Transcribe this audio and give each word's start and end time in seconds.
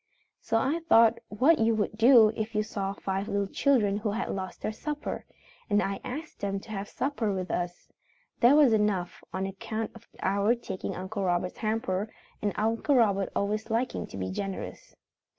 So 0.39 0.57
I 0.57 0.79
thought 0.89 1.19
what 1.29 1.59
you 1.59 1.75
would 1.75 1.95
do 1.95 2.29
if 2.29 2.55
you 2.55 2.63
saw 2.63 2.93
five 2.93 3.27
little 3.27 3.45
children 3.45 3.97
who 3.97 4.09
had 4.13 4.31
lost 4.31 4.63
their 4.63 4.71
supper, 4.71 5.25
and 5.69 5.79
I 5.79 5.99
asked 6.03 6.39
them 6.39 6.59
to 6.61 6.71
have 6.71 6.89
supper 6.89 7.31
with 7.31 7.51
us. 7.51 7.87
There 8.39 8.55
was 8.55 8.73
enough, 8.73 9.23
on 9.31 9.45
account 9.45 9.91
of 9.93 10.07
our 10.23 10.55
taking 10.55 10.95
Uncle 10.95 11.23
Robert's 11.23 11.59
hamper, 11.59 12.11
and 12.41 12.51
Uncle 12.55 12.95
Robert 12.95 13.31
always 13.35 13.69
liking 13.69 14.07
to 14.07 14.17
be 14.17 14.31
generous. 14.31 14.95